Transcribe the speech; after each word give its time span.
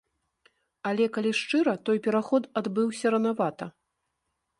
Але, 0.91 1.05
калі 1.17 1.31
шчыра, 1.39 1.73
той 1.89 1.97
пераход 2.07 2.43
адбыўся 2.61 3.13
ранавата. 3.17 3.65